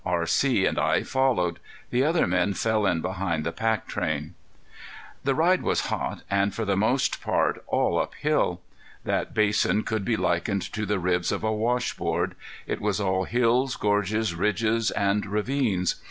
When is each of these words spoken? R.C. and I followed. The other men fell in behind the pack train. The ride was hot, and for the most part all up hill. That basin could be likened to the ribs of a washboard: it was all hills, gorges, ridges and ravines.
R.C. 0.03 0.65
and 0.65 0.79
I 0.79 1.03
followed. 1.03 1.59
The 1.91 2.03
other 2.03 2.25
men 2.25 2.55
fell 2.55 2.87
in 2.87 3.01
behind 3.01 3.43
the 3.43 3.51
pack 3.51 3.85
train. 3.87 4.33
The 5.23 5.35
ride 5.35 5.61
was 5.61 5.81
hot, 5.93 6.23
and 6.27 6.55
for 6.55 6.65
the 6.65 6.75
most 6.75 7.21
part 7.21 7.63
all 7.67 7.99
up 7.99 8.15
hill. 8.15 8.61
That 9.03 9.35
basin 9.35 9.83
could 9.83 10.03
be 10.03 10.15
likened 10.17 10.63
to 10.73 10.87
the 10.87 10.97
ribs 10.97 11.31
of 11.31 11.43
a 11.43 11.53
washboard: 11.53 12.33
it 12.65 12.81
was 12.81 12.99
all 12.99 13.25
hills, 13.25 13.75
gorges, 13.75 14.33
ridges 14.33 14.89
and 14.89 15.27
ravines. 15.27 15.97